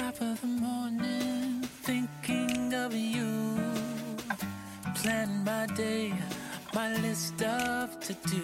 [0.00, 3.58] top of the morning, thinking of you.
[4.94, 6.14] Plan my day,
[6.72, 8.42] my list of to do.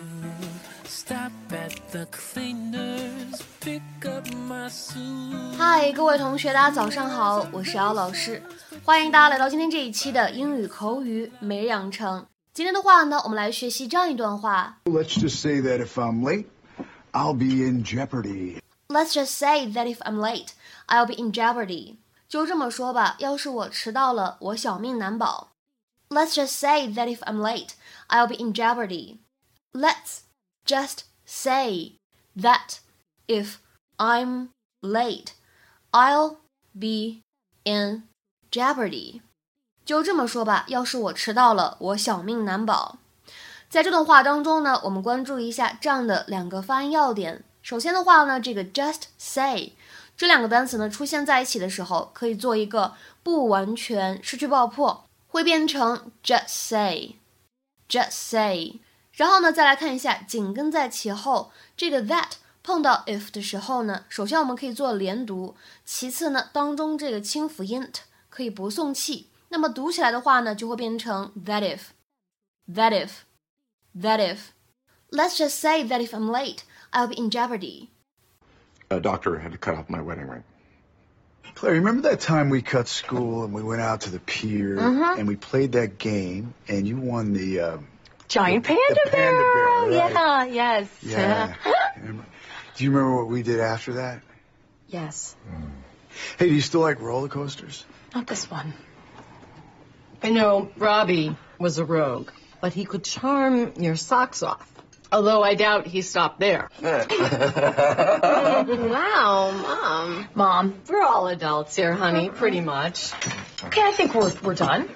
[0.84, 5.56] Stop at the cleaners, pick up my suit.
[5.56, 8.42] 嗨，各位同学，大家早上好，我是姚老师，
[8.84, 12.26] 欢迎大家来到今天这一期的英语口语每日养成。
[12.52, 14.76] 今天的话呢，我们来学习这样一段话。
[14.84, 16.44] Let's just say that if I'm late,
[17.12, 18.58] I'll be in jeopardy.
[18.87, 20.49] Let's just say that if I'm late,
[20.87, 21.97] I'll be in jeopardy.
[22.27, 25.51] 就这么说吧，要是我迟到了，我小命难保。
[26.09, 27.71] Let's just say that if I'm late,
[28.09, 29.19] I'll be in jeopardy.
[29.71, 30.23] Let's
[30.65, 31.93] just say
[32.35, 32.79] that
[33.27, 33.55] if
[33.97, 34.49] I'm
[34.81, 35.33] late,
[35.91, 36.37] I'll
[36.73, 37.21] be
[37.63, 38.03] in
[38.51, 39.21] jeopardy.
[39.85, 42.97] 就这么说吧，要是我迟到了，我小命难保。
[43.69, 47.45] 在这段话当中呢，我们关注一下这样的两个发音要点。
[47.66, 49.72] 首先的话呢，这个 just say
[50.16, 58.78] 这两个单词呢出现在一起的时候，可以做一个不完全失去爆破，会变成 just say，just say。
[59.10, 74.38] 然后呢，再来看一下紧跟在其后这个 that 碰到 if 的时候呢，首先我们可以做连读，其次呢，当中这个清辅音 t 可以不送气，那么读起来的话呢，就会变成 that if，that if，that if。
[75.10, 76.60] Let's just say that if I'm late,
[76.96, 77.90] I'll in jeopardy.
[78.90, 80.44] A doctor had to cut off my wedding ring.
[81.54, 85.28] Claire, remember that time we cut school and we went out to the pier and
[85.28, 87.78] we played that game and you won the uh,
[88.28, 89.88] Giant The- panda, the panda bear.
[89.90, 90.12] bear, right.
[90.12, 90.88] Yeah, yes.
[91.02, 91.54] yeah.
[92.76, 94.22] Do you remember what we did after that?
[94.88, 95.36] yes.
[96.38, 97.84] Hey, do you still like roller coasters?
[98.14, 98.72] Not this one.
[100.22, 102.30] I know Robbie was a rogue,
[102.62, 104.70] but he could charm your socks off.
[105.12, 106.68] Although I doubt he stopped there.
[106.82, 107.06] wow,
[109.52, 110.28] Mom.
[110.34, 113.12] Mom, we're all adults here, honey, pretty much.
[113.64, 114.88] Okay, I think we're, we're done.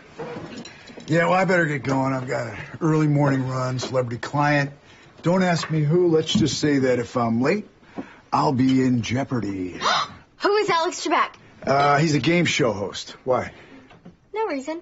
[1.07, 2.13] Yeah, well, I better get going.
[2.13, 4.73] I've got an early morning run, celebrity client.
[5.23, 6.09] Don't ask me who.
[6.09, 7.69] Let's just say that if I'm late,
[8.33, 9.81] I'll be in jeopardy.
[10.39, 11.35] Who is Alex Trebek?
[11.67, 13.17] Uh, he's a game show host.
[13.25, 13.53] Why?
[14.33, 14.81] No reason.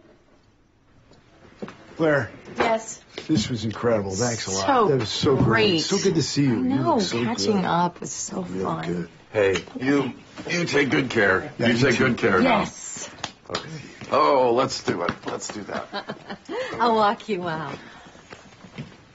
[1.97, 3.01] Claire, Yes.
[3.27, 4.11] this was incredible.
[4.15, 4.65] Thanks a lot.
[4.65, 5.45] So that was so great.
[5.45, 5.81] great.
[5.81, 6.55] So good to see you.
[6.63, 7.65] you No, look so catching good.
[7.65, 8.85] up was so Real fun.
[8.87, 9.09] good.
[9.31, 10.13] Hey, you
[10.49, 11.51] you take good care.
[11.57, 12.07] Yeah, you you take too.
[12.09, 13.09] good care Yes.
[13.49, 13.57] now.
[13.59, 13.69] Okay.
[14.11, 15.11] Oh, let's do it.
[15.25, 15.85] Let's do that.
[16.79, 17.77] I'll walk you out.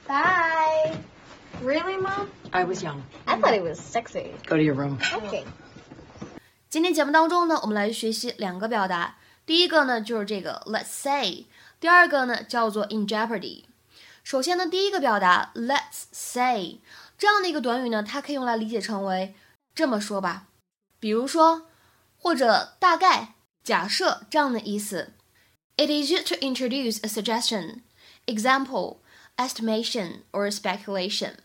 [0.07, 0.97] Bye.
[1.61, 2.29] Really, Mom?
[2.53, 3.03] I was young.
[3.27, 4.31] I thought it was sexy.
[4.47, 4.99] Go to your room.
[5.13, 5.43] Okay.
[6.69, 9.15] 今天节目当中呢，我们来学习两个表达。
[9.45, 11.45] 第一个呢就是这个 let's say，
[11.79, 13.63] 第二个呢叫做 in jeopardy。
[14.23, 16.79] 首先呢，第一个表达 let's say
[17.17, 19.33] 这样的一个短语呢，它可以用来理解成为
[19.73, 20.47] 这么说吧，
[20.99, 21.67] 比如说
[22.17, 25.13] 或者大概、假设这样的意思。
[25.77, 27.81] It is used to introduce a suggestion,
[28.25, 28.97] example,
[29.37, 31.35] estimation or speculation。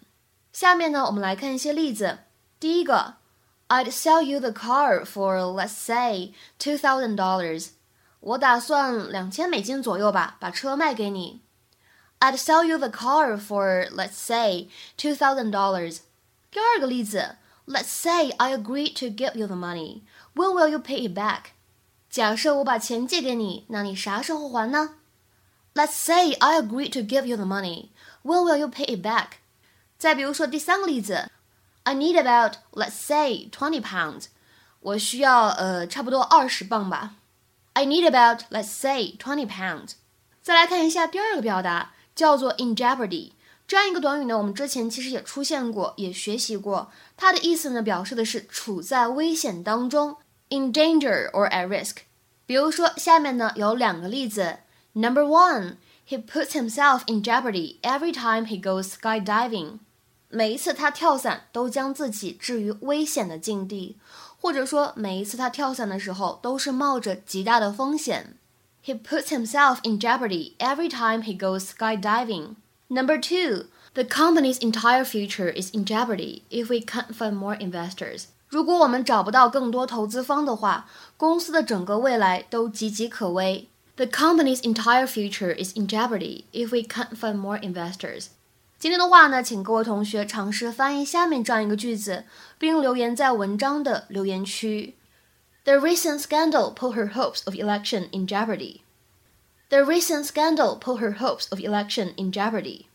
[0.53, 2.19] 下面呢，我们来看一些例子。
[2.59, 3.15] 第一个。
[3.67, 7.71] I'd sell you the car for let's say two thousand dollars。
[8.22, 11.42] 我打算两千美金左右吧，把车卖给你。
[12.20, 16.00] I'd sell you the car for let's say two thousand dollars。
[16.52, 20.02] 第二个例子，Let's say I agree to give you the money.
[20.36, 21.52] When will you pay it back？
[22.10, 24.96] 假设我把钱借给你，那你啥时候还呢
[25.76, 27.90] ？Let's say I agree to give you the money.
[28.24, 29.38] When will you pay it back？
[29.98, 31.30] 再比如说第三个例子。
[31.84, 34.26] I need about let's say twenty pounds。
[34.82, 37.16] 我需要呃差不多二十磅吧。
[37.74, 39.94] I need about let's say twenty pounds。
[40.42, 43.32] 再来看一下第二个表达，叫做 in jeopardy。
[43.68, 46.92] 这样一个短语呢，我们之前其实也出现过，也学习过。
[47.16, 50.18] 它的意思呢，表示的是处在危险当中
[50.50, 51.98] ，in danger or at risk。
[52.48, 54.58] 比如说，下面呢有两个例子。
[54.94, 55.76] Number one,
[56.08, 59.78] he puts himself in jeopardy every time he goes skydiving。
[60.30, 63.98] 每一次他跳伞都将自己置于危险的境地，
[64.41, 68.37] 或者说每一次他跳伞的时候都是冒着极大的风险。
[68.85, 72.57] He puts himself in jeopardy every time he goes skydiving.
[72.89, 78.25] Number two, the company's entire future is in jeopardy if we can't find more investors.
[78.49, 80.87] 如果我们找不到更多投资方的话，
[81.17, 83.69] 公司的整个未来都岌岌可危。
[83.97, 88.27] The company's entire future is in jeopardy if we can't find more investors.
[88.80, 92.24] 今天的话呢，请各位同学尝试翻译下面这样一个句子，
[92.58, 94.96] 并留言在文章的留言区。
[95.66, 98.80] The recent scandal put her hopes of election in jeopardy.
[99.68, 102.86] The recent scandal put her hopes of election in jeopardy.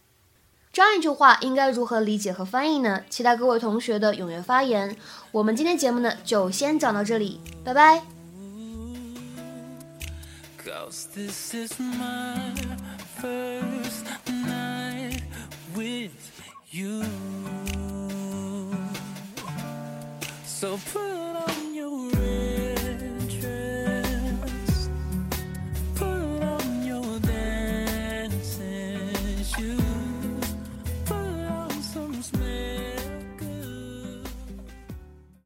[0.72, 3.02] 这样一句话应该如何理解和翻译呢？
[3.10, 4.96] 期待各位同学的踊跃发言。
[5.32, 8.02] 我们今天节目呢就先讲到这里，拜拜。
[10.64, 12.54] Cause this is my
[13.20, 14.06] first